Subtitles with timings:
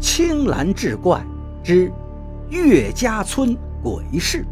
[0.00, 1.22] 青蓝志怪
[1.62, 1.92] 之
[2.48, 4.46] 岳家村鬼事。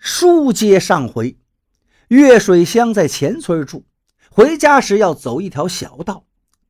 [0.00, 1.38] 书接上回，
[2.08, 3.84] 岳水香在前村住，
[4.32, 6.24] 回家时要走一条小道，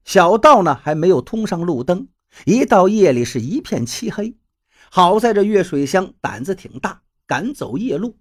[0.05, 2.09] 小道呢还没有通上路灯，
[2.45, 4.37] 一到夜里是一片漆黑。
[4.91, 8.19] 好在这岳水香胆子挺大，敢走夜路。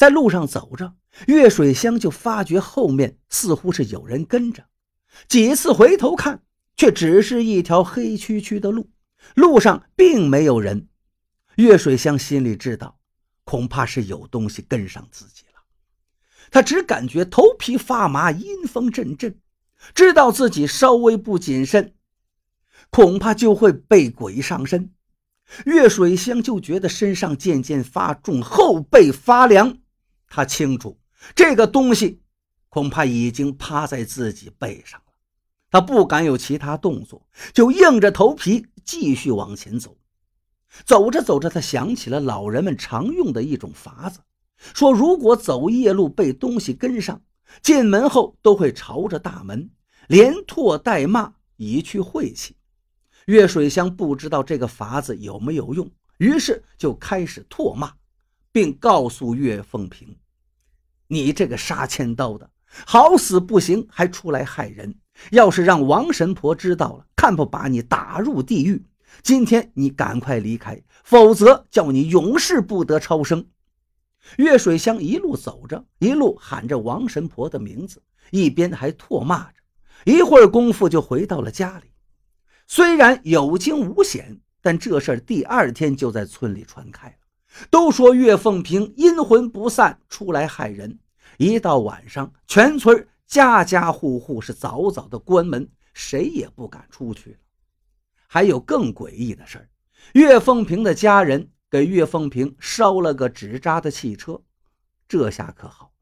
[0.00, 0.94] 在路上走着，
[1.26, 4.64] 岳水香就发觉后面似乎是有人跟着，
[5.28, 6.42] 几次回头看，
[6.74, 8.88] 却只是一条黑黢黢的路，
[9.34, 10.88] 路上并没有人。
[11.56, 12.98] 岳水香心里知道，
[13.44, 15.60] 恐怕是有东西跟上自己了。
[16.50, 19.38] 他只感觉头皮发麻，阴风阵阵，
[19.94, 21.92] 知道自己稍微不谨慎，
[22.88, 24.94] 恐怕就会被鬼上身。
[25.66, 29.76] 岳水香就觉得身上渐渐发重，后背发凉。
[30.30, 30.98] 他清楚，
[31.34, 32.22] 这个东西
[32.70, 35.12] 恐怕已经趴在自己背上了。
[35.70, 39.98] 他不敢有其他动作，就硬着头皮继续往前走。
[40.84, 44.20] 走着走着，他想起了老人们常用的一种法子，
[44.56, 47.20] 说如果走夜路被东西跟上，
[47.60, 49.68] 进门后都会朝着大门，
[50.06, 52.56] 连唾带骂，以去晦气。
[53.26, 57.92] 岳水香不知道这个法子有没有用，于是就开始唾骂。
[58.52, 60.16] 并告诉岳凤平
[61.08, 62.50] ：“你这个杀千刀的，
[62.86, 64.94] 好死不行还出来害人！
[65.30, 68.84] 要是让王神婆知道了，看不把你打入地狱！
[69.22, 73.46] 今天你赶快离开，否则叫你永世不得超生！”
[74.36, 79.54] 岳水香一路走着，一路喊着王神婆的名字，一边还唾骂着。
[80.04, 81.90] 一会儿功夫就回到了家里。
[82.66, 87.14] 虽然有惊无险，但这事儿第二天就在村里传开了。
[87.70, 90.98] 都说岳凤平阴魂不散，出来害人。
[91.38, 97.38] 一到晚上，全村家家户户是早早的关门，谁也不敢出去。
[98.26, 99.68] 还有更诡异的事儿，
[100.12, 104.40] 岳凤平的家人给岳凤平烧了个纸扎的汽车，
[105.08, 105.92] 这下可好，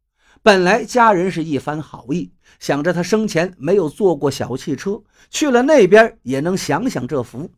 [0.43, 7.51] 本来家人是一番好意，想着他生前没有坐过小汽车，去了那边也能享享这福。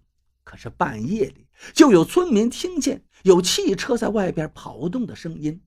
[0.45, 3.03] 可是半夜里，就有村民听见。
[3.23, 5.61] 有汽车在外边跑动的声音，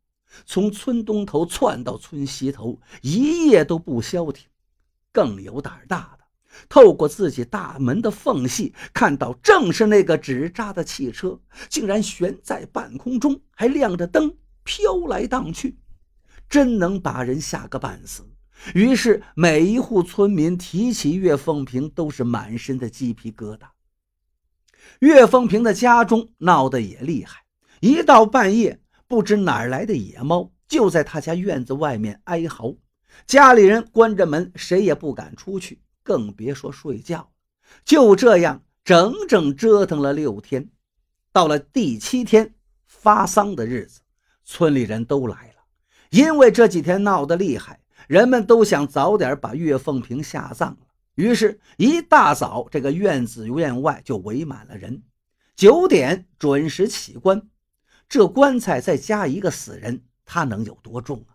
[0.46, 4.48] 从村东头窜到村西头，一夜都不消停。
[5.12, 6.26] 更有胆大的，
[6.68, 15.78] 透过自己大门的缝隙，看到正是那个纸扎的汽车，竟然悬在半空中，还亮着灯，飘来荡去，
[16.50, 18.28] 真能把人吓个半死。
[18.74, 23.68] 于是，每一户村民提起岳凤平，都是满身的鸡皮疙瘩。
[25.00, 27.44] 岳凤平的家中闹得也厉害。
[27.82, 32.76] 一到半夜，不知哪来的野猫就在他家院子外面哀嚎，
[33.26, 37.32] 家里人关着门，谁也不敢出去，更别说睡觉。
[37.84, 40.70] 就这样整整折腾了六天，
[41.32, 42.54] 到了第七天
[42.86, 44.02] 发丧的日子，
[44.46, 45.64] 村里人都来了。
[46.10, 55.04] 因为这几天闹得厉害，人们都想早点把岳凤平下葬了，于是，一大早这个院子院外就围满了人，
[55.56, 57.50] 九点准时起棺。
[58.10, 61.34] 这棺材再加一个死人，他能有多重啊？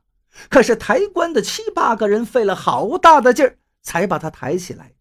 [0.48, 4.94] 可是抬棺的七八个人费了好大的劲儿，才把他抬起来。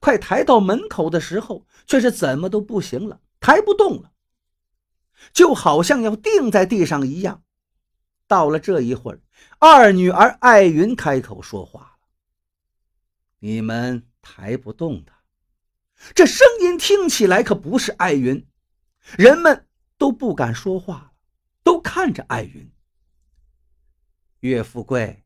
[0.00, 4.12] 快抬到门口的时候，却是怎么都不行了，抬不动了，
[5.32, 7.42] 就好像要钉在地上一样。
[8.26, 9.20] 到了这一会儿，
[9.58, 12.08] 二女儿艾云开口说话了
[13.40, 15.14] ：“你们抬不动他。”
[16.14, 18.48] 这声音听起来可不是艾云，
[19.18, 19.68] 人们
[19.98, 21.10] 都不敢说话。
[21.64, 22.72] 都看着艾云，
[24.40, 25.24] 岳富贵，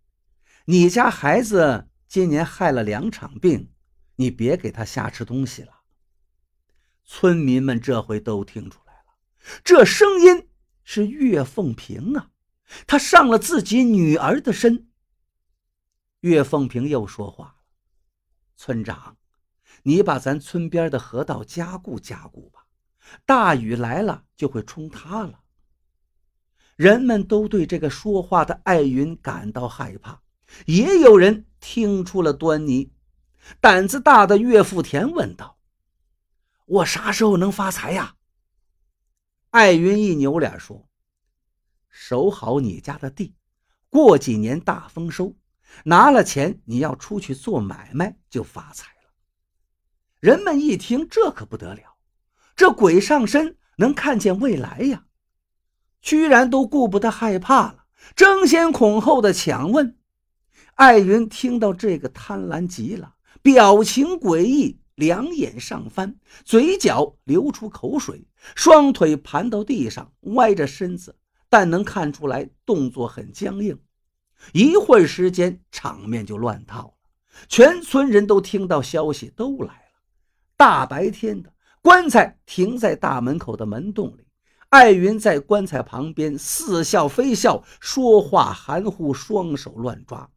[0.67, 3.73] 你家孩子今年害了两场病，
[4.17, 5.81] 你别给他瞎吃东西了。
[7.07, 9.17] 村民们这回都听出来了，
[9.65, 10.47] 这声音
[10.85, 12.33] 是岳凤平啊，
[12.87, 14.91] 他上了自己女儿的身。
[16.21, 17.55] 岳凤平又说话了
[18.57, 19.17] ：“村长，
[19.83, 22.67] 你把咱村边的河道加固加固吧，
[23.25, 25.41] 大雨来了就会冲塌了。”
[26.77, 30.21] 人们都对这个说话的艾云感到害怕，
[30.67, 32.93] 也有人听出了端倪。
[33.61, 35.59] 胆子大的岳富田问道
[36.67, 38.17] ：“我啥时候能发财呀？”
[39.51, 40.87] 艾云一扭脸说
[41.89, 43.35] ：“守好你家的地，
[43.89, 45.35] 过几年大丰收，
[45.85, 49.11] 拿了钱你要出去做买卖就发财了。”
[50.21, 51.97] 人们一听，这可不得了，
[52.57, 55.05] 这鬼上身能看见未来呀！
[56.01, 57.85] 居然都顾不得害怕了，
[58.15, 59.97] 争先恐后的抢问
[60.77, 71.17] ：“艾云听到这个，贪婪极了，表情诡异，两眼上翻，嘴角流出口水，双腿盘到地上，歪着身子，
[71.49, 73.79] 但能看出来动作很僵硬。
[74.53, 76.93] 一会儿时间，场面就乱套了。
[77.49, 80.01] 全村人都听到消息，都来了。
[80.57, 81.53] 大白天的，
[81.83, 84.27] 棺材停在大门口的门洞里，
[84.71, 90.31] 艾云在棺材旁边似笑非笑，说话含糊，双手乱抓。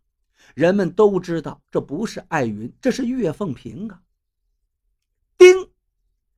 [0.56, 4.02] 人们都知道这不是艾云，这是岳凤平啊！
[5.38, 5.70] 叮，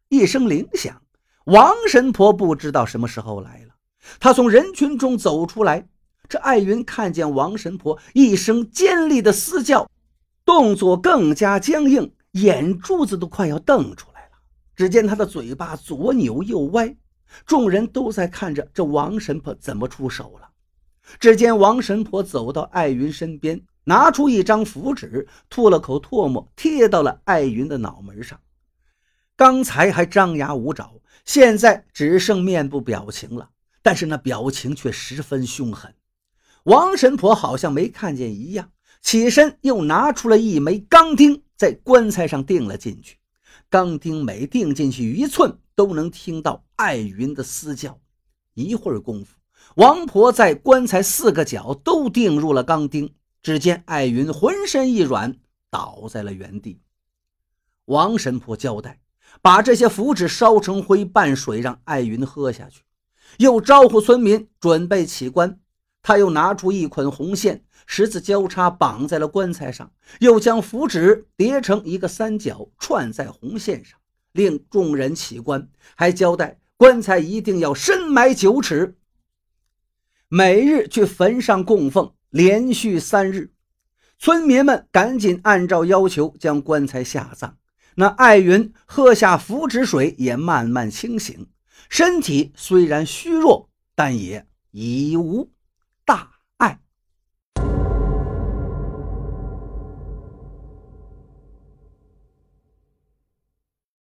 [0.10, 1.02] 一声铃响，
[1.46, 3.76] 王神婆不知道什么时候来了。
[4.20, 5.88] 她从人群中走出来，
[6.32, 9.92] 这艾云看见王神婆，一声尖利的嘶叫，
[10.46, 14.38] 动作更加僵硬，眼珠子都快要瞪出来了。
[14.74, 16.96] 只见她的嘴巴左扭右歪，
[17.46, 20.48] 众人都在看着这王神婆怎么出手了。
[21.20, 23.62] 只见王神婆走到艾云身边。
[23.84, 28.40] 拿出一张符纸，吐了口唾沫，贴到了艾云的脑门上。
[29.36, 30.94] 刚才还张牙舞爪，
[31.26, 33.50] 现在只剩面部表情了，
[33.82, 35.94] 但是那表情却十分凶狠。
[36.64, 38.72] 王神婆好像没看见一样，
[39.02, 43.18] 起身又拿出了一枚钢钉，在棺材上钉了进去。
[43.70, 48.00] 钢钉每钉进去一寸，都能听到艾云的嘶叫。
[48.54, 49.38] 一会儿功夫，
[49.76, 53.14] 王婆在棺材四个角都钉入了钢钉。
[53.42, 55.36] 只见艾云浑身一软，
[55.72, 56.80] 倒在了原地。
[57.86, 59.02] 王神婆交代，
[59.42, 62.84] 把这些符纸烧成灰，拌水让艾云喝下去，
[63.40, 65.60] 又招呼村民准备起棺。
[66.04, 74.00] 他又拿出一捆红线，十字交叉绑在了棺材上，又将符纸叠成一个三角，串在红线上，
[74.32, 75.70] 令众人起棺。
[75.96, 78.98] 还交代棺材一定要深埋九尺，
[80.28, 82.14] 每日去坟上供奉。
[82.32, 83.52] 连续三日，
[84.18, 87.58] 村民们赶紧按照要求将棺材下葬。
[87.96, 91.50] 那艾云喝下符纸水，也慢慢清醒，
[91.90, 95.52] 身体虽然虚弱，但也已无。